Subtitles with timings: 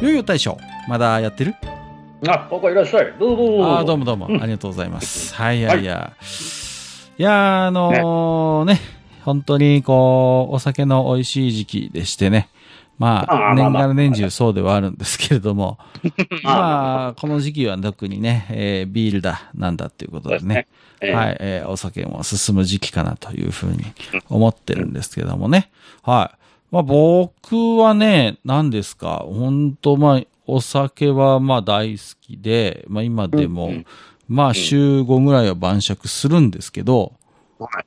[0.00, 0.56] よいよ大将、
[0.88, 1.54] まだやってる？
[2.26, 3.14] あ、ここいらっしゃい。
[3.18, 3.66] どうぞどうぞ。
[3.78, 5.34] あーどうもどうも、ありがとうございます。
[5.34, 6.12] はい、いやいや。
[7.18, 8.80] いやー、あのーね、
[9.24, 12.48] 本当にこう、お酒の美味しい時期でしてね。
[12.98, 15.78] まあ、年がら年中そうではあるんですけれども、
[16.44, 20.66] まあまあ、この時期は特にね、えービールだ、なんだっていうことでね
[21.00, 23.84] はい、えーお酒も進む時期かなというふうに
[24.28, 25.70] 思ってるんですけどもね。
[26.02, 26.39] はい。
[26.70, 33.72] まあ僕はね、何ですか、本当まあ、お酒はまあ大好きで、まあ今でも、
[34.28, 37.12] まあ週5ぐらいは晩酌するんですけど、
[37.58, 37.84] はい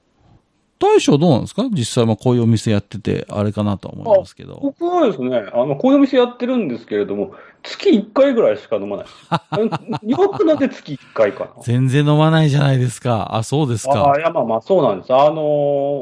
[0.80, 1.64] 大将どうなんですか？
[1.72, 4.60] 実際まあこういうお店やってて、あれかなとは思いますけど。
[4.62, 10.10] 僕はですね、あの、こういうお店やってるんですけれども、月1回ぐらいしか飲まない。
[10.10, 11.52] よく飲んで月1回かな。
[11.62, 13.34] 全然飲まないじゃないですか。
[13.34, 14.20] あ、そうですあかあ、。
[14.20, 15.14] いや、まあまあ、そうなんです。
[15.14, 15.36] あの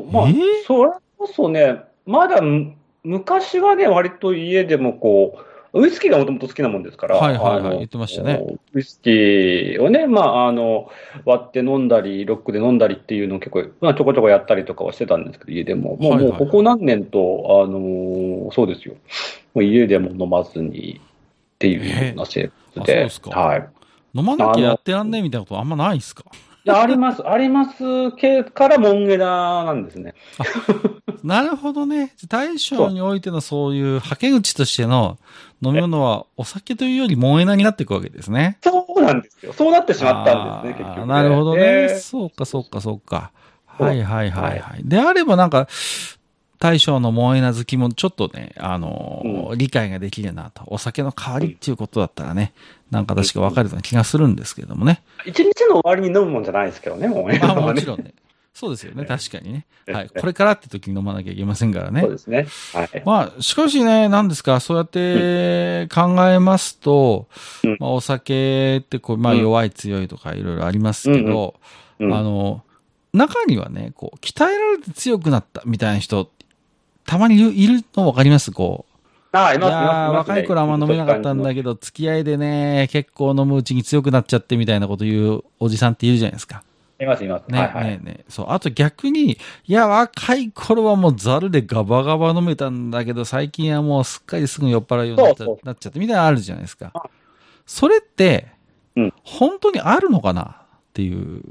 [0.09, 0.38] ーまあ、えー？
[0.66, 5.38] それこそね、まだむ、昔はね、割と家でもこ
[5.74, 8.44] う、ウイスキーがもともと好きなもんですから、はいはいはい言ってましたね。
[8.74, 10.90] ウイスキーをね、まあ、あの、
[11.24, 15.96] 割って飲んだり、ロックで飲んだりっていうのを結構、まあ、ちょこちょこやったりとかはしてたんですけど、家でも。
[15.96, 18.96] もう、はいはいもうここ何年と、あのーそうですよ。
[19.54, 22.50] もう家でも飲まずにっていうような生活で。
[22.50, 23.70] えあそうですかはい。
[24.14, 26.26] 飲まなきゃやってらんねえみたいなことあんまないですか？
[26.30, 30.14] いやあります、あります系からモンゲダなんですね。
[31.23, 32.14] なるほどね。
[32.28, 35.18] 大将においてのそういうはけ口としての
[35.62, 38.58] 飲み物はお酒というより萌えなになっていくわけですね。
[38.62, 39.53] そうなんですよ。
[39.53, 41.62] そうなってしまったんですね、結局、なるほどね。
[41.62, 43.31] でそうか、そうか、そうか。
[43.78, 44.81] そうはいはいはいはい。
[44.84, 45.68] であればなんか、
[46.59, 50.63] 大将の萌えな好きもちょっとね、あのー理解ができるなと。
[50.68, 52.53] お酒の代わりっていうことだったらね、
[52.91, 55.02] なんか確か分かるような気がするんですけどもね。
[55.25, 57.40] 一日の終わりに飲むもんじゃないですけどね、もうね。
[57.41, 58.13] まあ もちろんね。
[58.53, 59.66] そうですよね、確かにね。
[59.88, 60.09] はい。
[60.09, 62.12] これからって時に飲まなきゃいけませんからねそう。
[62.12, 62.47] ですね。
[62.74, 63.01] はい。
[63.06, 67.28] まあ、しかしね、何ですか、そうやって考えますと、
[67.63, 71.56] うんまあ、お酒ってこう、まあ、うん弱い強いとかいろいろありますけど、
[72.00, 72.62] うんあの、
[73.13, 76.30] 中にはね、こう、鍛えられて強くなったみたいな人、
[77.06, 78.51] たまにいるの分かります？
[78.51, 78.91] こう。
[79.34, 80.31] ああ、います。
[80.31, 86.64] 若い頃あんま飲めなかったんだけど、付き合いでね、結構飲むうちに強くなっちゃってみたいなこと言うおじさんっているじゃないですか。
[87.00, 87.50] います、います。
[87.50, 87.86] ね、はい、はい。
[87.86, 88.46] ねねそう。
[88.50, 89.38] あと逆に、い
[89.68, 97.03] や、若い頃はもうザルでガバガバ飲めたんだけど、最近はもうすっかりすぐ酔っ払うようになっちゃってみたいなのあるじゃないですかあ。
[97.66, 98.48] それって、
[98.96, 100.46] うん本当にあるのかなっ
[100.94, 101.42] ていう。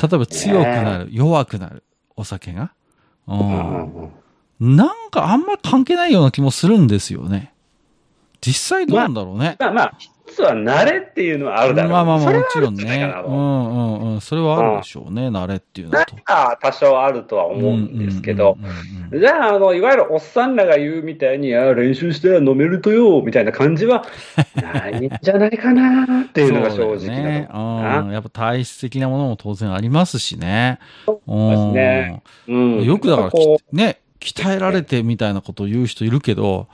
[0.00, 1.82] 例えば強くなる、弱くなる、
[2.16, 2.72] お酒が。
[3.26, 3.32] う。
[3.32, 4.10] うんんうん
[4.60, 7.52] なんかあんま関係ないような気もするんですよね。
[8.40, 9.56] 実際どうなんだろうね。
[9.58, 13.12] まあまあ、一つは慣れっていうのはあるだろうまあまあまあ、もちろんね。
[13.26, 14.20] うんうんうん。
[14.20, 16.14] それはあるでしょうね、慣れっていうのと。
[16.14, 18.56] 何か多少あるとは思うんですけど、
[19.12, 24.04] じゃあ、あの、いわゆるおっさんらが言うみたいに、あ練習したら飲めるとよ、みたいな感じは、
[24.54, 27.58] ないんじゃないかなっていうのが正直うだよねう
[28.08, 28.12] ん。
[28.12, 30.78] やっぱ体質的なものも当然ありますしね。
[31.04, 33.30] そうですねうんよくだから、
[33.72, 36.68] ね、鍛えられてみたいなことを言う人いるけど、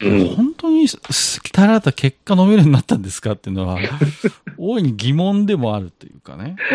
[0.00, 3.78] うん本当にす鍛えられた結果飲めるようになったんですかっていうのは、
[4.58, 6.56] 大いに疑問でもあるというかね。
[6.70, 6.74] う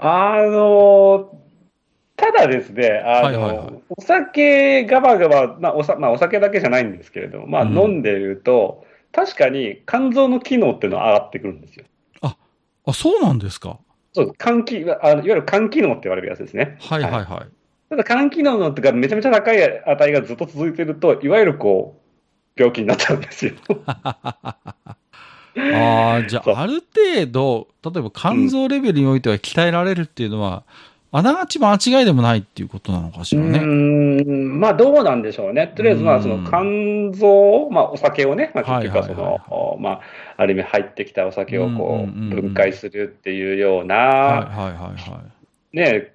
[0.00, 1.30] あの、
[2.14, 11.86] ただですね、あの、はいはいはいお酒ガバガバ、まあおさ、まあ、お酒だけじゃないんですけれども、まあ、うん飲んでると、確かに肝臓の機能っていうのは上がってくるんですよ。
[12.20, 12.36] あ、
[12.92, 13.78] そうなんですか。
[14.12, 16.76] そう、肝機、あのいわゆる肝機能って言われるやつですね。
[16.80, 17.57] はいはいはい。
[17.88, 21.96] ただ肝機能のっていうか、めちゃめちゃ高い値がずっと続いてると、いわゆるこ
[22.56, 23.52] う、病気になっちゃうんですよ。
[23.94, 24.94] あ
[25.56, 30.64] あ、じゃあ、ある程度、例えば肝臓レベルにおいては鍛えられるっていうのは、
[31.10, 33.58] あながち間違いでもないっていうことなのかしらうね。
[33.58, 35.72] ーん、まあどうなんでしょうね。
[35.74, 40.00] とりあえず、まあそのうん肝臓、まあお酒をね、まあ結局はそはいはいはいの、まあ、
[40.36, 45.22] ある意味入ってきたお酒をこう分解するっていうようはいな、はいはいは
[45.72, 45.76] い。
[45.76, 46.10] ね、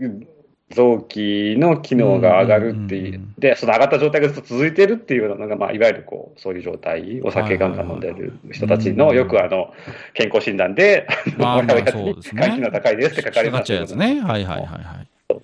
[0.74, 9.74] 臓器の機能が上がるっていううんうんうんうん、で、その上がった状態がずっと続いてるっていうのが、まあいわゆるこう、そういう状態、お酒ガンガン飲んでる人たちの、よくあの、
[10.14, 14.06] 健康診断で、まあまあもらうやつにそうですね肝機能高いですって書かれ引っかかっますちゃうやつね。
[14.06, 15.08] はいはいはいはい。
[15.30, 15.42] そ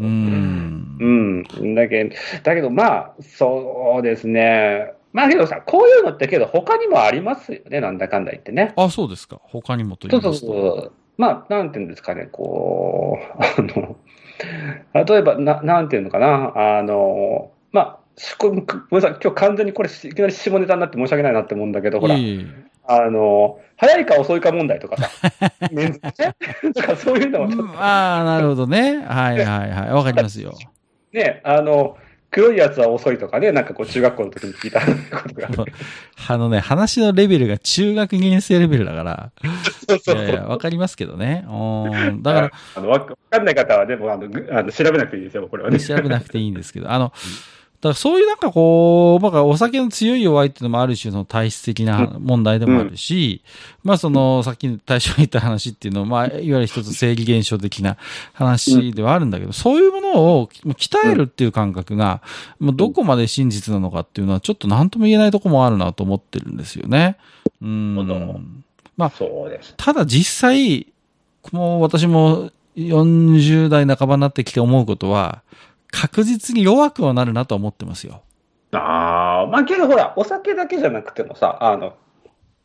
[0.00, 1.44] うん。
[1.60, 1.74] うん。
[1.74, 4.92] だけど、だけどまあ、そうですね。
[5.12, 8.72] まあけどさ、こういうのってけど他にもありますよね、なんだかんだ言ってね。
[8.76, 9.40] あ、そうですか。
[9.42, 10.80] 他にもと言そそういうますと。
[10.82, 10.92] そう。
[11.16, 13.96] まあ、なんていうんですかね、こう、あの、
[14.94, 17.98] 例えば、ななんていうのかな、あの、まあ、
[18.38, 22.40] ごめんなさい、今日完全にこれ、いきなり下ネタになって申し訳ないなって思うんだけど、ほら、いえい。
[22.40, 25.10] えあの、早いか遅いか問題とかさ、
[25.70, 26.12] メンズね、
[26.74, 27.76] とかそういうのもちょっうん。
[27.76, 29.04] ああ、なるほどね。
[29.06, 29.90] はいはいはい。
[29.92, 30.52] わかりますよ。
[30.52, 30.58] と
[31.12, 31.96] ね、あの、
[32.30, 35.66] 黒いやつは遅いとかね、なんかこう、中学校の時に聞いたことが。
[36.28, 39.30] あのね、話のレベルが中学2年生レベルだから。
[39.88, 40.24] そうそうそう。
[40.24, 41.44] いやいや、わかりますけどね。
[41.48, 42.22] うん。
[42.22, 45.80] だから、あの、わかんない方はね、もうあの、ぐあの調べなくていいですよ、これはね。
[45.80, 47.12] 調べなくていいんですけど、あの、
[47.80, 53.42] だからそういうなんかこう、まあお酒の強い弱いっていうのもある種の体質的な問題でもあるし、
[53.82, 57.96] まあその、さっき最初に言った話っていうのは、まあいわゆる一つ生理現象的な
[58.34, 62.20] 話ではあるんだけど、そういうものを鍛えるっていう感覚が、
[62.58, 67.16] もうどこまで真実なのかっていうのはちょっと何とも言えないとこもあるなと思ってるんですよね。
[67.62, 68.62] うん。
[68.98, 69.72] まあ、そうです。
[69.78, 70.86] ただ実際、
[71.52, 75.42] もう私も40代半ばになってきて思うことは、
[75.90, 78.22] 確実に弱くはなるなとは思ってますよ。
[78.72, 81.94] ああ、まあけどほら、お酒だけじゃなくてもさ、あの、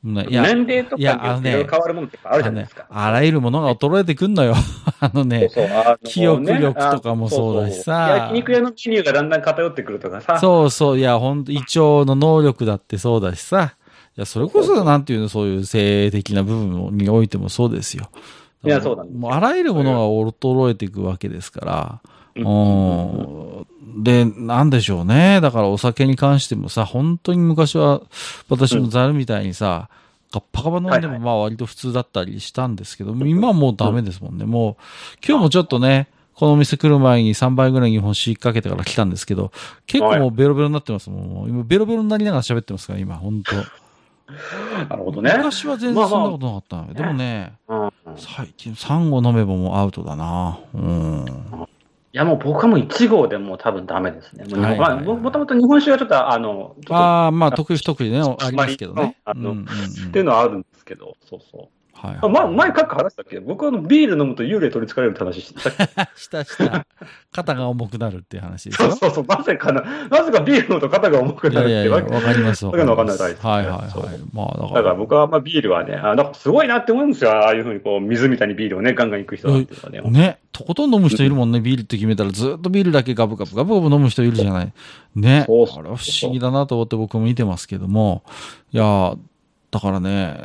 [0.04, 2.86] ねいや、年齢とかに変わるものってあるじゃないですか。
[2.90, 4.54] あのねあらゆるものが衰えてくんのよ。
[5.00, 10.40] あのね、そうそうあの記憶力とかもそうだしさあそうそう焼肉屋のメニューがだんだん偏ってくるとかさ。
[10.40, 13.76] そうそう、いや、ほんと、胃腸の能力だってそうだしさ。
[14.16, 18.10] いや、それこそ、なんていうの、そういう性的な部分においてもそうですよ。
[18.64, 22.02] いやそうなんですよもうあらゆるものが衰えていくわけですから。
[22.36, 24.04] うんうん。
[24.04, 25.40] で、なんでしょうね。
[25.42, 28.02] だからお酒に関してもさ、本当に昔は、
[28.50, 29.90] 私もザルみたいにさ、
[30.32, 34.46] ガッパガバ飲んでもはいはいまあ割と普通だったりしたんですけど、今はもうダメですもんね。
[34.46, 34.76] もう、
[35.26, 39.52] 今日もちょっとね、このお店来る前に3杯ぐらい日本酒かけてから来たんですけど、
[39.88, 41.50] 結構もうベロベロになってますもん。
[41.50, 43.56] 今ベロベロになりながら喋ってますから、今、本当
[44.90, 45.34] なるほどね。
[45.38, 46.94] 昔は全然そんなことなかったのよ。
[46.94, 50.60] でもね、うん最近サンゴ飲めばもうアウトだな。
[50.74, 51.26] うん。
[52.16, 54.46] いやもう僕はもう1号でもう多分ダメですね。
[54.46, 59.18] もうはいはいはいまあももともと日本酒はちょっとあの、ああ、まあ、得意不得意でね、ありますけどね。
[59.26, 61.68] あのうんうんうんっていうのはあるんですけど、そうそう。
[61.98, 63.40] はいあま、前、各話したっけ？
[63.40, 65.84] 僕はあのビール飲むと幽霊取りつかれるって話したっけ？
[66.20, 66.86] したした。
[67.32, 68.90] 肩が重くなるっていう話ですよ。
[68.92, 74.20] そうそうそう、なぜかな、なぜかビール飲むと肩が重くなるってわけわかりますわかんないますですねはいはいそうはい。
[74.34, 74.74] まあ、だだか。
[74.74, 77.32] からら僕はまあビールはね、あなんかすごいなって思うんですよ。
[77.32, 80.20] ああいうふうにこう水みたいにビールをね、ガンガン行く人なんていうのはね。
[80.20, 84.74] ね、とことん飲む人いるもんね、ビールって決めたらずっとビールだけガブガブガブガブ飲む人いるじゃない。
[85.16, 85.46] ね。
[85.48, 88.24] そうそうあれは不思議だなと思って僕も見てますけども。
[88.72, 89.16] いや、
[89.72, 90.38] だからね、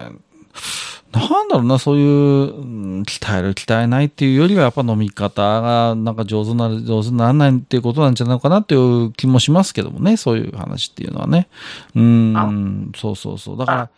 [1.12, 11.48] なんだろうな、そういう、うん鍛える、鍛えないっていうよりは、やっぱ飲み方が、なんか上手になる、上手にならないっていうことなんじゃないのかなっていう気もしますけどもね、そういう話っていうのはね。
[11.96, 13.58] うん、そうそうそう。
[13.58, 13.90] だか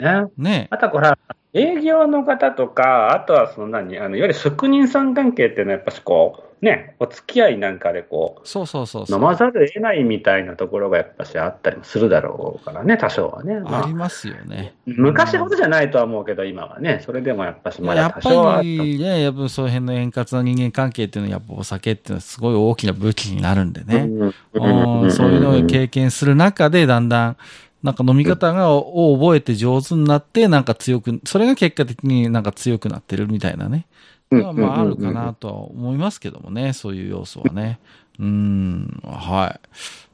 [0.00, 0.30] ら、ね。
[0.36, 1.12] ね、あとはこれ、
[1.56, 9.18] 営業の方とか、あとはその何、あのいわゆる職人さん関係っていうのは、やっぱしこう、ね、お付き合いなんかでこそうそうそうう、そう。
[9.18, 13.60] 飲まざるを得ないみたいなところがやっぱしあったりもするだろうからね、多少はね。
[13.60, 14.74] まあありますよね。
[14.86, 24.08] 昔ほどじゃないとは思うけど、今はね、それでもやっぱしまだやっ多少はあったぱりね、やっぱその辺の円滑な人間関係っていうのは、やっぱお酒っていうのはすごい大きな武器になるんでね。
[24.08, 27.36] うんそういうのを経験する中で、だんだん、
[27.82, 33.86] なんか飲み方が、を覚えて上手になって、なんか強く、それが結果的になんか強くなってるみたいなね。
[34.30, 37.78] うんまあ、まああるかなとは思いますけどもね、そういう要素はね。
[38.18, 39.60] うん、はい。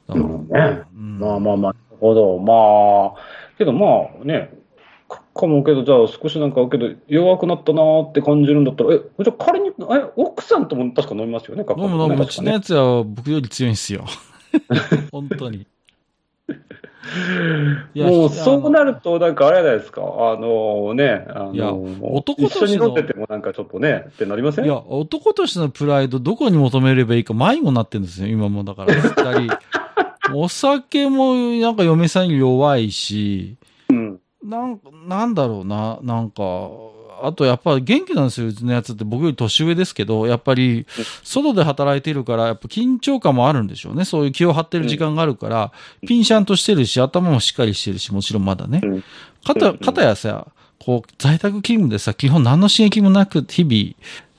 [0.07, 2.37] だからうんねうんまあまあまあ、なるほど。
[2.37, 4.53] まあ、けどまあね、
[5.09, 9.73] かかもけど、じゃあ少しなんか、けど弱くなったなーって感じるんだったら、え、じゃあ仮に、え、
[10.15, 12.27] 奥さんとも確か飲みますよね、飲む飲む、う。
[12.27, 14.05] ちのやつは僕より強いんですよ。
[15.11, 15.65] 本当に。
[17.95, 24.65] もうそうなると、なんかあれじゃないですか、あのね、あいやの男としての一緒に飲んでてもなんかちょっとね、ってなりません？
[24.65, 29.53] いや、男としてのプライド、どこに求めればいいか迷子になってるんですよ、今もだから、二人。
[30.35, 33.57] お酒もなんか嫁さんに弱いし、
[33.89, 34.19] うん。
[34.43, 36.69] なんか、なんだろうな、なんか、
[37.21, 40.85] あとやっぱ元気なんですよ、うちのやつって僕より年上ですけど、やっぱり、
[41.23, 44.05] 外で働いてるから、やっぱ緊張感もあるんでしょうね。
[44.05, 45.71] そういう気を張ってる時間があるから、
[46.07, 49.03] ピンシャンとしてるし、頭もしっかりしてるし、もちろんまだねうん。
[49.45, 50.47] かた、かたやさ、
[50.79, 53.95] こう、在宅勤務でさ、基本何の刺激もなく、日々、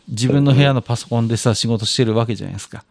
[0.08, 2.84] 自分の部屋のパソコンでさ、仕事してるわけじゃないですか。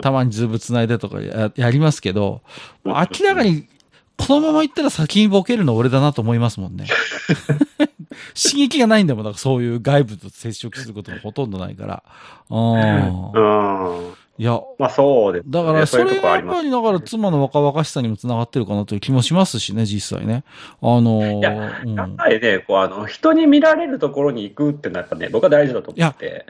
[0.00, 2.40] たまにズーム繋いでとかややりますけど、
[2.84, 2.94] 明
[3.26, 3.66] らかに、
[4.16, 6.86] このまま行ったら先にボケるの俺だなと思いますもんね。
[8.34, 12.02] 刺激がないんだもん、だからそういう外部と接触することもほとんどないから。
[12.50, 13.32] うん。
[13.32, 14.14] うん。
[14.38, 15.50] いや、まあそうです、ね。
[15.52, 20.44] だから、それがやっぱり、だから、妻の若々しさにもつながってるかなという気もしますしね、実際ね。
[20.80, 21.50] あのーいや
[21.84, 26.46] うんやっぱりね、こう、あの、人に見られるところに行くっていうのはやっぱね、僕は大事だと思って。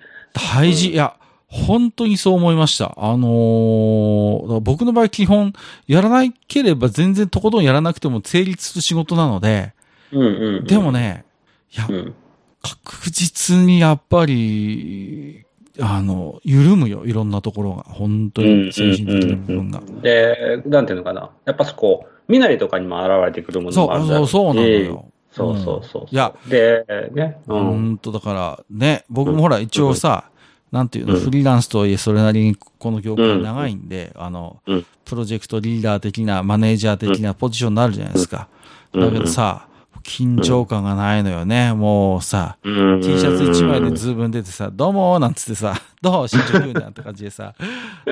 [0.55, 1.17] 大事、うんいや、
[1.49, 2.95] 本当にそう思いました。
[2.97, 5.53] あのー僕の場合基本、
[5.89, 9.73] やらないければ全然とことんやらなくても成立する仕事なので、
[10.13, 10.65] うんうんうん。
[10.65, 11.25] でもね、
[11.75, 12.15] いやう、ん。
[12.63, 15.45] 確実にやっぱり、
[15.81, 17.85] あの、緩むよ、いろんなところが。
[17.85, 19.83] 本当に精神的な部分が。
[20.03, 21.31] で、なんていうのかな。
[21.45, 25.05] やっぱそこ、身なりとかにも現れてくるものそう、もあるそう、そうしなのよ。
[25.33, 26.07] そうそうそう。
[26.11, 27.55] いや、で、ね、う。
[27.55, 30.25] うんんと、だから、ね、僕もほら、一応さ、
[30.73, 38.49] なんていうの、うんフリーランスとはいえ、それなりにこの業界長いんで、あのうん、プロジェクトリーダー的な、マネージャー的なポジションになるじゃないですか。
[38.55, 38.61] うん
[38.93, 39.69] だけどさ、
[40.03, 41.73] 緊張感がないのよね。
[41.73, 43.01] もうさ、うん。
[43.01, 47.55] T シャツ1枚で Zoom 出てさ、どうもーなんつってさ、どう進捗言うんだって感じでさ、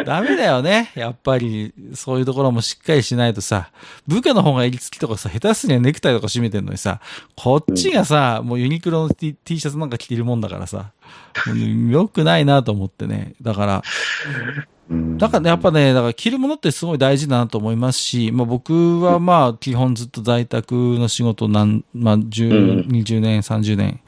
[0.04, 0.92] ダメだよね。
[0.94, 3.70] やっぱり、そういうところもしっかりしないとさ、
[4.06, 7.00] 部下の方が襟付きとかさ、下手すりゃネクタイとか締めてんのにさ、
[7.34, 10.92] こっちがさ、もうユニクロの T, T シャツなんか着てるもんだからさ、
[11.90, 13.34] 良くないなと思ってね。
[13.40, 13.82] だから、
[14.90, 15.18] うん。
[15.18, 22.90] だからね、やっぱね、だから着るものってすごい大事だなと思いますし、まあ僕はまあ基本ずっと在宅の仕事なん、まあ10、うん。
[22.90, 24.00] 20年、30年、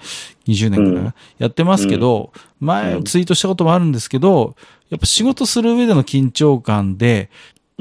[0.46, 1.14] 20年くらい、うん。
[1.38, 4.56] やってますけど、前ツイートしたこともあるんですけど、
[4.88, 7.30] やっぱ仕事する上での緊張感で、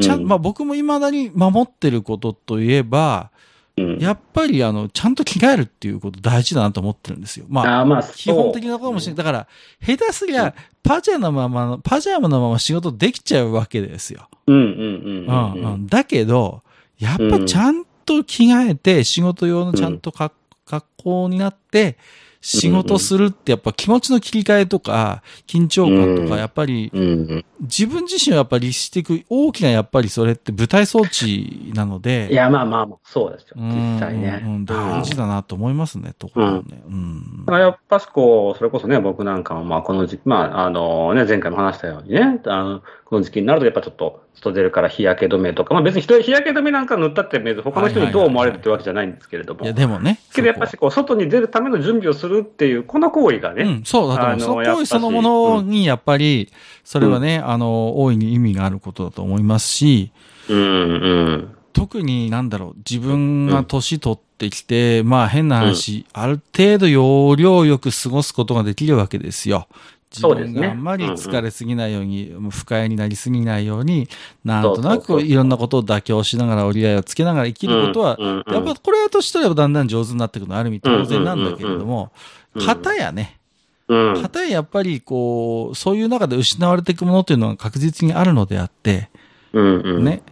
[0.01, 0.27] ちゃん、うん。
[0.27, 3.31] まあ僕も未だに守ってることといえば、
[3.77, 3.99] うん。
[3.99, 7.45] やっぱりあの、ちゃんと着替えるっていうこと大事だなと思ってるんですよ。
[7.49, 9.17] まあ、まあ、基本的なことかもしれない。
[9.17, 9.47] だから、
[9.81, 14.27] 下手すりゃ、パジャマのままの、パジャマのまま仕事できちゃうわけですよ。
[14.47, 15.61] うんうんうんううん。
[15.61, 15.87] んうん。
[15.87, 16.61] だけど、
[16.97, 20.31] やっぱちゃんと着替えて、仕事用のちゃんとか
[20.65, 21.97] 格好になって、
[22.41, 33.55] 仕事するってやっぱ気持ちの切り替えとか、緊張感とうんか、やっぱりうん自分自身をやっぱり律していく大きなやっぱりそれって舞台装置なので、いや、まあまあまあ、そうですよ。
[33.57, 34.41] うん実際ね。
[34.43, 36.81] うん大事だなと思いますね、ところね。
[36.87, 37.43] うん。
[37.45, 49.63] まあ、やっぱしこう、それこそね、僕なんかも、まあ、この時期、まあ、あのね、前回も話したようにね、あの、この時期になると、やっぱちょっと、外出るから日焼け止めとか、まあ別に人に日焼け止めなんか塗ったって、他の人にどう思われるってわけじゃないんですけれども。
[49.63, 50.19] いや、でもね。
[50.33, 54.33] けどやっぱしこう、外に出るための準備をするっていう、この行為がね、うん、そうだと思う。
[54.33, 56.51] あのその行為そのものに、やっぱり、
[56.83, 60.11] それはね、あの、大いに意味があることだと思いますし、
[60.49, 69.67] うん、うん、特になんだろう、自分が年取ってきて、まあ変な話、ある程度要領よく過ごすことができるわけですよ。
[70.11, 74.07] 自分があんまり疲れすぎないように、もう不快になりすぎないように、
[74.43, 82.11] なんとなくいろんなことを妥協しながら折り合いをつけながら生きることは、やっぱこれは年取ればだんだん上手になっていくのはある意味当然なんだけれども、
[82.55, 83.39] うん型やね、
[83.87, 89.09] うん、かたややっぱりこう、そういう中で失われていくものというのは確実にあるのであって。
[89.53, 90.23] ね。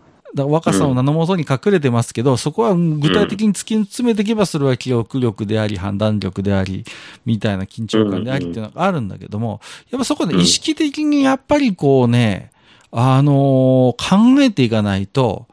[0.45, 6.83] 若さの名のもとに隠れてますけど、そこは具体的に突き詰めていけば、それは記憶力であり、判断力であり、
[7.25, 12.51] みたいな緊張感でありっていうのがあるんだけども、やっぱそこで意識的にやっぱりこうね、
[12.91, 15.47] あのー考えていかないと、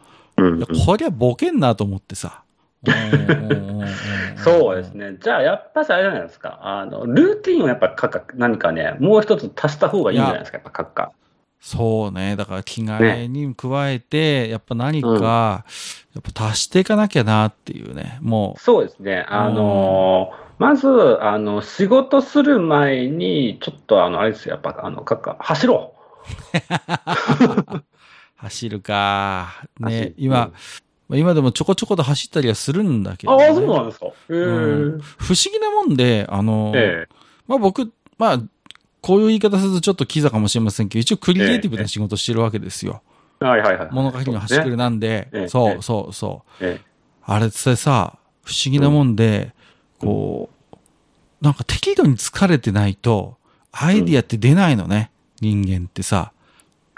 [0.85, 2.43] こりゃボケんなと思ってさ。
[4.45, 5.17] そうですね。
[5.21, 6.59] じゃあ、やっぱしあれじゃないですか。
[6.63, 11.13] あの、ルーティンをやっぱ書く、何かね、もう一つ足した方がいいんじゃないですか、やっぱ書くか。
[11.65, 12.37] そうね。
[12.37, 15.65] だから着替えに加えて、やっぱ何か、
[16.15, 18.19] やっぱ足していかなきゃなっていうね。
[18.21, 19.25] もそうですね。
[19.31, 20.87] あのーまず、
[21.21, 25.95] あの、仕事する前に、ちょっと、あの、あれですよ、やっぱ、あの、かか走ろ
[27.73, 27.83] う、
[28.37, 29.67] 走るか。
[29.81, 30.15] 走ねる。
[30.17, 30.53] 今、
[31.09, 33.31] まあ今でもちょこちょこで走ったりはするんだけう。
[33.31, 33.47] ど、ね。
[33.47, 34.07] ああ、そうなんですか。
[34.29, 37.09] うん不思議なもんで、あの、え
[37.49, 38.39] まあ僕、まあ、
[39.05, 43.03] こういう言い方するとちょっとキザかもしれませんけど、一応クリエイティブな仕事してるわけですよ。
[43.43, 43.89] えはいはいはい。
[43.93, 46.65] 物書きの端くれなんで、ええそうそうそう。
[46.65, 46.95] ええ
[47.27, 49.53] あれってさ、不思議なもんで、
[49.99, 50.77] こう、
[51.43, 53.37] なんか適度に疲れてないと、
[53.73, 55.11] アイディアって出ないのね、
[55.43, 56.33] 人間ってさ。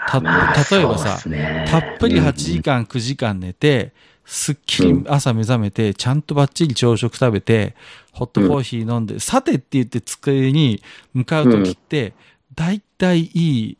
[0.07, 1.19] た、まあ例えばさ
[1.67, 3.91] たっぷり8時間、9時間寝て、
[4.23, 7.75] すっきり朝目覚めて、ちゃんとバッチリ朝食食べて、
[8.17, 10.81] ホットコーヒー飲んで、さてって言って机に
[11.13, 12.13] 向かうときって、
[12.55, 13.77] だいたいいい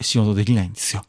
[0.00, 1.04] 仕事できないんですよ。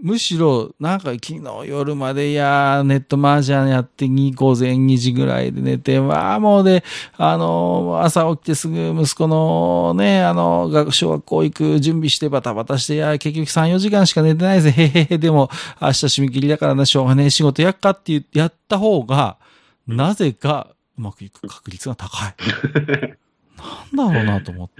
[0.00, 6.84] むしろ、なんか昨日夜までいやー、ネットマージャンやってに午前2時ぐらいで寝て、わあ、もうで、
[7.16, 15.50] あのー、朝起きてすぐ息子のね、あの、学小学校行く準備してバタバタして、いや、結局3、4時間しか寝てないぜ、へへへ、でも、
[15.80, 19.36] 明日締め切りだからな、しょうがねえ仕事やっかってやった方が、
[19.88, 22.34] なぜかうまくいく確率が高い。
[23.92, 24.74] なんだろうなと思って。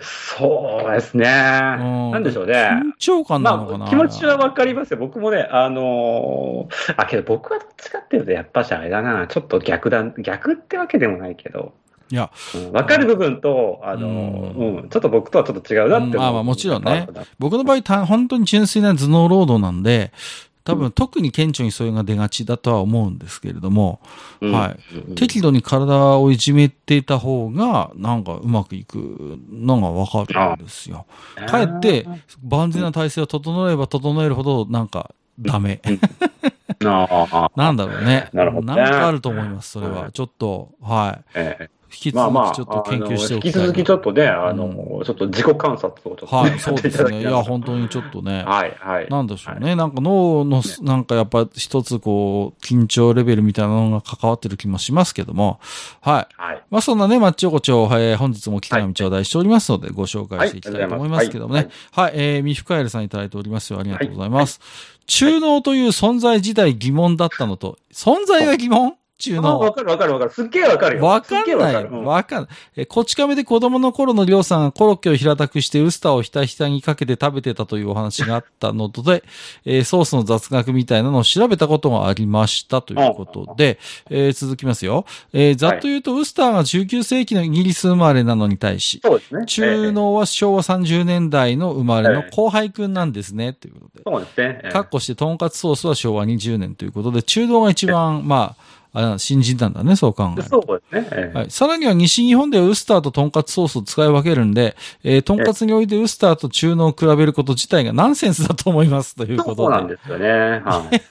[0.00, 1.24] そうですね。
[1.24, 2.54] なんでしょうね。
[2.54, 4.98] 緊張感なのかな、まあ、気持ちはわかりますよ。
[4.98, 11.72] 僕もね、あのー、あ、けど僕はどっちかっていうと、やっぱしあれだな、ちょっと逆だ、逆ってわけでもないけど、
[12.10, 17.06] いや、うん、分かる部分と、あの、うん、うん、ちょっと僕とはちょっと違うなってまあまあもちろんね。
[17.38, 20.12] 僕の場合、た本当に純粋な頭脳労働なんで、
[20.64, 24.00] 多分特に顕著にそれが出がちだとは思うんですけれども、
[24.40, 24.76] うん、は
[25.12, 25.14] い。
[25.14, 31.06] 適度に体をいじめていた方が、なんかうまくいくのがわかるんですよ。
[31.48, 32.06] かえって、
[32.42, 35.80] 万全な体制を整えれば整えるほど、なんか、ダメ。
[36.80, 38.28] なんだろうね。
[38.32, 38.80] なるほど、ね。
[38.80, 40.10] なんかあると思います、それは。
[40.12, 41.24] ちょっと、はい。
[41.34, 47.20] ええ引き続きちょっと研究しておきたい、まあまあ、引き続きちょっとね、あの、うん、ちょっと自己観察をちょっと、はい、そうですね。
[47.20, 48.44] いや、本当にちょっとね。
[48.44, 49.08] はい、はい。
[49.08, 49.66] なんでしょうね。
[49.66, 55.58] はい、なんか脳の、なんかやっぱ一つこう、緊張レベルみたいなのが関わってる気もしますけども、
[56.00, 56.34] はい。
[56.40, 56.62] はい。
[56.70, 61.68] まあそんなね、マッチ横丁、えー、本日も北上頂戴しておりますので、ご紹介していきたいと思いますけどもね。
[61.92, 63.80] はい、はい、えー、ミフカエルさんいただいておりますよ。
[63.80, 64.60] ありがとうございます。
[65.06, 68.94] 中脳という存在自体疑問だったのと、存在が疑問？
[69.20, 69.58] ちゅうの。
[69.58, 70.30] わかるわかるわかる。
[70.32, 71.04] すっげえわかるよ。
[71.04, 71.84] わかんない。
[71.84, 72.50] わかんない。
[72.76, 79.22] え、こち亀で子供の頃のりょうさんがコロッケを平たくしてウスターをひたひたにかけて食べてたというお話があったのとで、
[79.64, 85.04] えー、ソースの雑学みたいなのを調べたことがありましたということで、えー、続きますよ。
[85.32, 89.44] えー、ざっと言うと、ウスターが19世紀のイギリス生まれなのに対し、そうですね。
[89.46, 94.02] 中脳は昭和30年代の生まれの後輩くんなんですね、ということで。
[94.06, 94.70] そうですね。
[94.72, 100.62] かっこして、とんかつソースは昭和20年ということで、中脳が一番、まあ、あ新人なんだね、そう考えると。
[100.66, 101.30] そうですね。
[101.32, 101.50] はい。
[101.50, 109.56] さらには西日本ではウスターとトンカツソースを使い分けるんで、えー、トンカツにおいてウスターと中濃を比べること自体がナンセンスだと思いますということで。
[109.62, 110.60] そうなんですよね。
[110.64, 111.02] はい。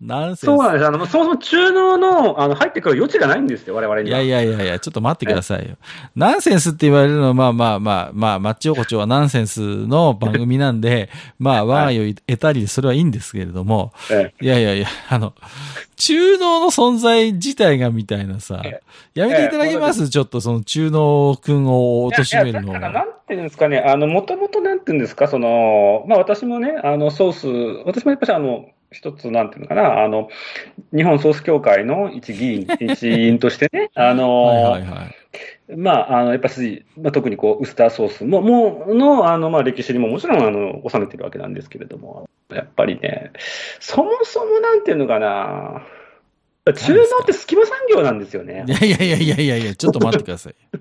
[0.00, 0.40] ナンセンス。
[0.46, 0.86] そうなんです。
[0.86, 4.20] あの、そもそも中濃の、あの、入ってくる余地がないんですよ、我々には。
[4.20, 5.76] いやいやいやいや、ちょっと待ってくださいよ。
[6.14, 13.92] ナンセンスって言われるのは、まあまあまあ、まあ、マッチ横丁はナンセンスの番組なんで、まあ、我が家を得たりでそれはいいんですけれども、
[14.40, 15.34] いやいやいや、あの、
[15.96, 18.62] 中脳の存在自体がみたいなさ、
[19.14, 28.66] やめていただけます、ちょっとその中脳くんを貶めるのなんていうんですかね、あの、もともとなんていうんですか、その、まあ私もね、あの、ソース、私もやっぱりあの、
[28.96, 30.28] 一つ、なんていうのかな、あの、
[30.94, 35.02] 日本ソース協会の一議員、一員としてね、 あの、はいはいは
[35.68, 43.32] い、まあ、あの、やっぱし、まあ、特にこう、ウスターソースも、もの、あの、まあ、歴史にももちろん、あの、収めてるわけなんですけれども、やっぱりね、
[43.80, 45.82] そもそもなんていうのかな、
[46.72, 48.64] 中農って隙間産業なんですよね。
[48.66, 50.54] いやいやいやいやいやちょっと待ってください。
[50.72, 50.80] 好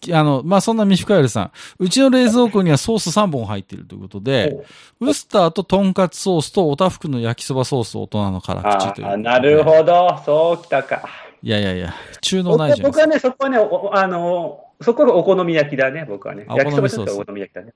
[0.00, 1.52] き、あの、まあ、そんなミシュカエルさん。
[1.78, 4.64] うちの冷蔵庫にはソース3本入っているということで、
[5.00, 9.08] ウスターととんかつソースとおたふくの焼きそばソース大人の辛口という。
[9.08, 10.20] あ、なるほど。
[10.24, 11.02] そうきたか。
[11.40, 12.88] いやいやいや、中農ないじゃん。
[12.88, 13.58] 僕はね、そこはね、
[13.92, 16.46] あの、そこがお好み焼きだね、僕はね。
[16.48, 17.74] 焼きそばソースお好み焼きだね。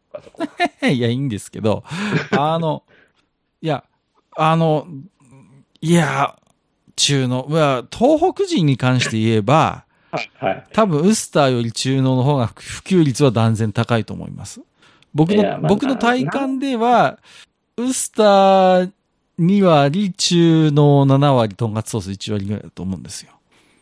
[0.92, 1.84] いや、いいんですけど、
[2.32, 2.82] あの、
[3.60, 3.84] いや、
[4.36, 4.88] あの、
[5.80, 6.36] いや、
[6.96, 14.60] 中濃、まあ、東北人に関して言えば、はい、多分ウスターより中濃の方が普及率は断然高いと思います。
[15.14, 17.18] 僕の、まあ、僕の体感では、
[17.76, 18.90] ウスター
[19.38, 23.32] 2割、中濃7割、とんかつソース1割ぐらいだと思うんですよ。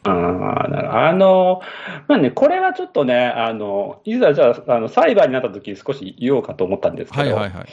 [0.04, 0.98] ああ、なるほど。
[0.98, 1.60] あの、
[2.08, 7.68] まあね、これはちょっとね、あの、いざじゃあ、あの、裁判になった時少し言おうかと思ったんですけど、はいはいはい。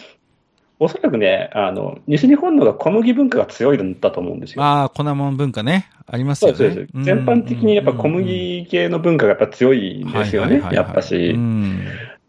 [0.83, 4.63] おそらくね、あの、西日本のが小麦文化が強いんだと思うんですよ。
[4.63, 5.91] ああ、粉もん文化ね。
[6.07, 6.57] ありますよね。
[6.57, 6.87] そうです。
[7.03, 11.35] 全般的にやっぱ小麦系の文化がやっぱ強いんですよね、やっぱし。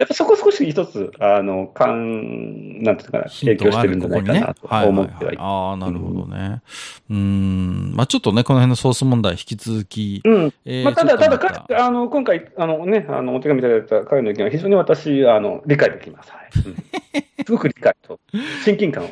[0.02, 6.60] やっぱそこ少し一つ、あの、かん、なんていうかな、影響してるんじゃないかなと思ってはいああ、なるほどね。
[7.08, 10.20] うん、まあちょっとね、この辺のソース問題引き続き。
[10.24, 10.54] うん。
[10.64, 16.32] えー、まあただ、ただ、あの、今回、あのね、あの、お手紙いただいた彼の意見は非常に私、あの、理解できます。
[16.32, 16.50] はい。
[17.46, 18.18] すごく理解と、
[18.64, 19.08] 親近感を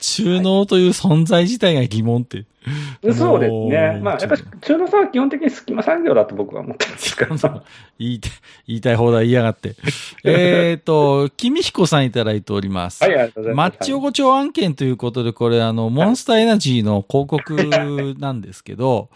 [0.00, 2.44] 中濃 という存在自体が疑問って。
[3.14, 4.00] そうですね。
[4.02, 7.62] まあ、やっぱり中濃さんは基本的に隙間産業だと僕は思ってますから。
[7.98, 8.32] 言いたい、
[8.66, 9.76] 言いたい放題言いやがって。
[10.24, 13.02] えっと、君彦さんいただいております。
[13.02, 13.72] はい、ありがとうございます。
[13.72, 19.08] マッチ横丁案件ということで、これあの、モンスターエナジーの広告なんですけど、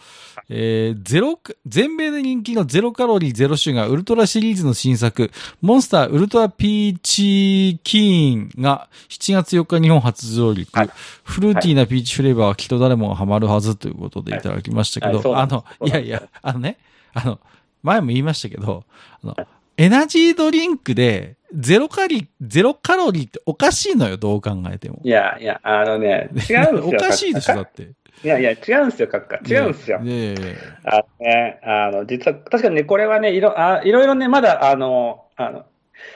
[0.48, 5.30] えー、ゼロ、全米で人気のゼロカロリーゼロシュガーウルトラシリーズの新作、
[5.62, 10.90] モンスターウルトラピーチキーンが7月4日日本初上陸、はい、
[11.22, 16.78] フルーティーなピーチフレーバーはきっと誰もがハマるはずということでいただきましたけど、はいはい、あの、いやいや、あのね、
[17.12, 17.40] あの、
[17.82, 18.84] 前も言いましたけど、
[19.22, 19.36] あの、
[19.76, 25.00] エナジードリンクで、ゼロカリ、ゼロカロリーっておかしいのよ、どう考えても。
[25.04, 26.82] いや、いや、あのね、違うんですよ。
[26.86, 27.90] おかしいでしょ、だって。
[28.24, 29.54] いやいや、違うんですよ、閣下。
[29.54, 30.00] 違うんですよ。
[30.02, 30.38] いやいやいや
[30.84, 35.66] あのね、あの、実は、確かにね、これはね、いろ、あいろいろね、まだ、あの、あの、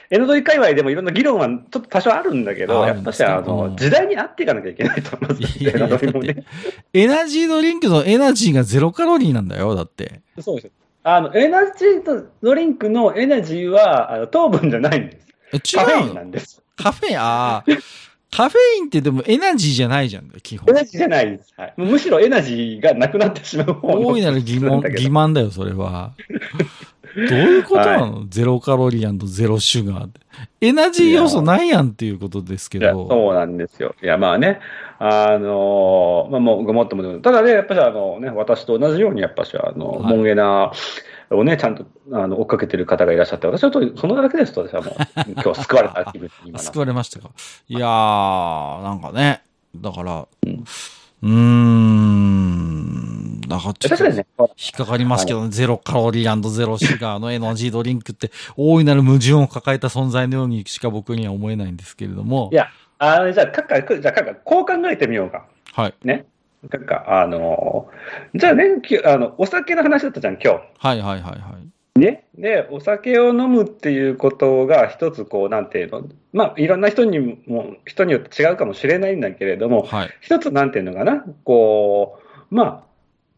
[0.09, 5.67] エノドリ界隈でもいろんな議論はちょっと多少あるんだけど、あやっぱし、あうんの、時代に合っていかなきゃいけないと思います。
[5.67, 6.43] エノドリもね。
[6.93, 10.21] エナジードリンクのエナジーがゼロカロリーなんだよ、だって。
[10.41, 10.71] そうです。
[11.03, 15.27] あの、エナジードリンクのエナジーは、あの糖分じゃないんです。
[15.53, 16.61] え、カフェインなんです。
[16.75, 17.79] カフェイン、あー
[18.31, 20.73] カフェインってでもエナジーじゃないじゃん、基本エ。
[20.73, 21.51] ナジーじゃないです。
[21.57, 21.73] はい。
[21.77, 26.11] むしろエナジーがなくなってしまう方の大いなる疑問、なんだけど疑問だよ、それは。
[27.27, 30.19] どういうことなの、ゼロカロリーゼロシュガーって。
[30.61, 33.07] エナジー要素ないやんっていうことですけど。
[33.09, 33.95] そうなんですよ。
[34.01, 34.59] いや、まあね、
[34.99, 40.13] あのまあ、もうごもっとも、ただね、やっぱりあのね、私と同じように、やっぱし、あの、はい。
[40.15, 40.71] モンゲナ
[41.31, 44.95] をね、ちゃんと、あの、追っかけてる方がいらっしゃって、私はと、そのだけですと、私はもう、
[45.41, 47.29] 今日救われた気分 救われましたか？
[47.67, 49.41] いやー、なんかね、
[49.75, 50.27] だから、
[51.21, 52.38] うーん、
[53.49, 54.23] だからちょっと引っ
[54.77, 62.55] かかりますけどね、ゼロカロリーゼロシュガーのエナジードリンクって、大いなる矛盾を抱えた存在のようにしか僕には思えないんですけれどもい。
[62.55, 65.47] や、あの、じゃあ、かっか、じゃあ、かこう考えてみようか。
[65.73, 65.93] はい。
[66.03, 66.25] ね。
[66.69, 67.89] かっか、あの
[68.35, 70.61] じゃあね、きあの、お酒の話だったじゃん、今日。
[70.77, 71.57] はいはいはいは
[71.95, 71.99] い。
[71.99, 72.25] ね。
[72.37, 80.09] で、お酒を飲むっていうことが一つこう、なんていうの、まあ、いろんな人にも、人によって違うかもしれないんだけれども、はい。
[80.21, 82.19] 一つなんていうのかな、こ
[82.51, 82.88] う、まあ、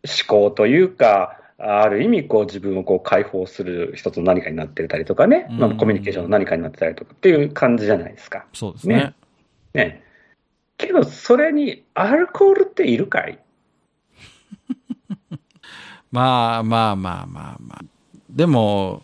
[0.03, 8.45] 思考というか、ある意味、こう、自分をこう解放する一つの何かになってたりとかね、まあ、うんコミュニケーションの何かになってたりとかっていう感じじゃないですか。
[8.53, 8.95] そうですね。
[8.95, 9.13] ね
[9.73, 10.03] ね。
[10.77, 13.37] けど、それにアルコールっているかい？
[16.11, 17.81] ま あまあまあまあまあ。
[18.29, 19.03] でも、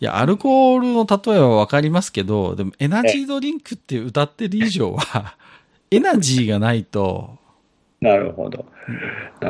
[0.00, 5.36] いや、アルコールの例えはわかりますけど、でもエナジードリンクって歌ってる以上は、
[5.90, 7.38] エナジーがないと、
[8.00, 8.66] なるほど。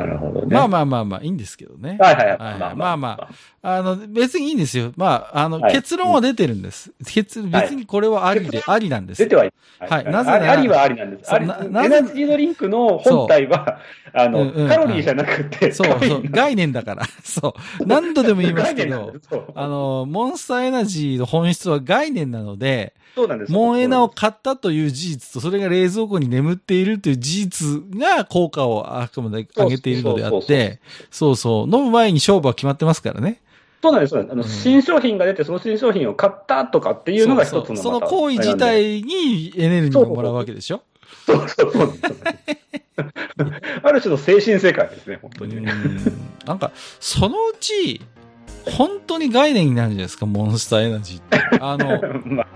[0.05, 0.47] なるほどね。
[0.49, 1.97] まあまあまあまあいいんですけどね。
[1.99, 2.37] はいはいはい。
[2.37, 3.29] はいまあまあま
[3.67, 4.93] あの、別にいいんですよ。
[4.95, 6.93] まあ、あの、はい結論は出てるんです。
[7.07, 9.27] 結別にこれはありで、ありなんです出。
[9.27, 9.53] てはいる。
[9.79, 11.33] はいなぜならありはありなんです。
[11.33, 13.79] ありなエナジードリンクの本体は、
[14.13, 17.05] あの、うんうんカロリーじゃなくて、そうそう、概念だから。
[17.23, 17.87] そう。
[17.87, 19.13] 何度でも言いますけど
[19.55, 23.51] あの、モンスターエナジーの本質は概念なので、そうなんです。
[23.51, 30.79] モンエナを買ったという事実と、それが冷蔵庫に眠っているという事実が効果をあくまで上げているのであって、
[31.11, 33.41] そうそう、飲む前に勝負は決まってますからね。
[33.81, 34.17] そうなんです。
[34.17, 40.81] あの、うん新商品が出て、その新商品を買ったとかっていうのが一つのその行為自体にエネルギーをもらうわけでしょ？
[41.25, 41.93] そうそうそう。
[43.83, 45.65] ある種の精神世界ですね、本当にん
[46.45, 48.01] なんか、そのうち、
[48.65, 51.59] 本当に概念になるじゃないですか、モンスターエナジーって。
[51.59, 52.47] あの、 ま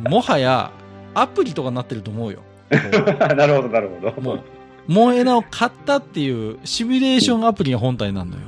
[0.00, 0.70] もはや、
[1.14, 2.40] アプリとかになってると思うよ。
[2.70, 4.14] なるほど、なるほど。
[4.16, 4.40] うもう、
[4.86, 8.42] モンエナを買ったっていうシミュレーションアプリが本体になるのよ。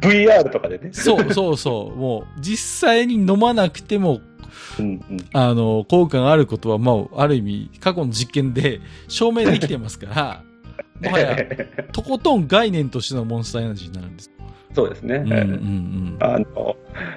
[0.00, 0.90] VR とかでね。
[0.92, 1.96] そうそうそう。
[1.96, 4.20] もう、実際に飲まなくても、
[4.78, 5.26] うんうん。
[5.32, 10.42] あの、効果があることは、まあ、ある意味、過去の実験で証明できてますから、
[11.00, 11.36] もはや、
[11.92, 14.30] とことん概念としてのモンスターエナジーになるんです。
[14.74, 15.16] そうですね。
[15.16, 16.16] うんうんうん。
[16.20, 16.76] あの、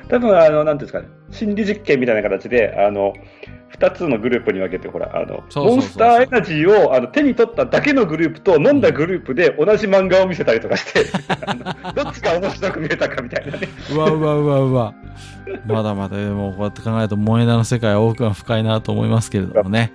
[0.10, 3.14] 多分あの、なんですかね、心理実験みたいな形で、あの、
[3.70, 11.04] 二つのグループに分けて、ほら、あの、モンスターエナジーをあの手に取っただけのグループと飲んだグループで同じ漫画を見せたりとかして、
[11.94, 13.68] どっちが面白く見えたかみたいなね。
[13.94, 14.94] うわうわうわうわ。
[15.68, 19.92] まだまだ、でもこうやって考えると、萌えなの世界は奥が深いなと思いますけれどもね。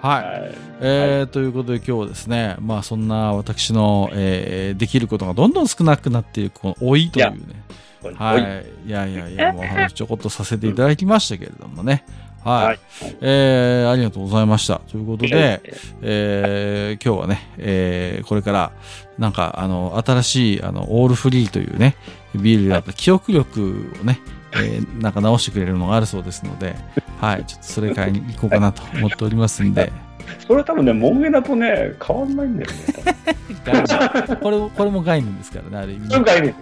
[0.00, 0.24] はい。
[0.24, 0.54] はい。
[0.80, 7.38] えーということで今日はですね、まあそんな私の、えーできることがどんどん少なくなっている、この老いというね。
[8.16, 8.66] はい。
[8.86, 12.04] いやいやいや、もうお話ちょこっとさせていただきましたけれどもね。
[12.42, 12.64] はい。
[12.66, 12.78] はい
[13.20, 14.80] えーありがとうございました。
[14.90, 15.60] ということで、
[16.02, 18.72] ええー今日はね、えーこれから、
[19.18, 21.96] なんか、あの、新しい、あの、オールフリーというね、
[22.34, 24.20] ビールだった記憶力をね、
[24.52, 26.74] えーなんか直してくれるのがあるそうですので、
[27.20, 29.92] はい、ちょっとそれ買いに行こうかなと思っておりますんで、
[30.46, 32.76] それ多分ね、モンゲナとね、変わんないんだよね。
[34.40, 36.08] これも、これも概念ですからね、ある意味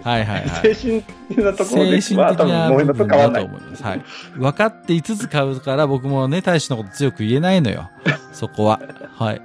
[0.03, 0.75] はいはいはい。
[0.75, 3.55] 精神的なところでは多分モと変わんないだと。
[3.55, 3.83] 思います。
[3.83, 4.01] はい。
[4.35, 7.89] 分かっていつつ買うから僕もね、大使のこと強く言えないのよ。
[8.33, 8.79] そこは。
[9.17, 9.41] はい。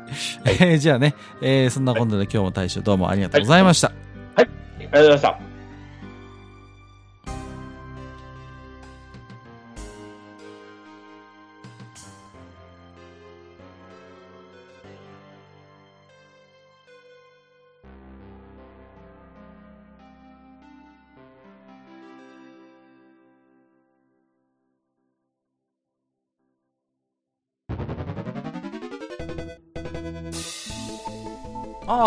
[0.47, 3.93] えーじゃあね、えーそんなこんなで今日も大使どうもありがとうございました。
[4.37, 4.49] あり
[4.87, 5.54] がとうございました。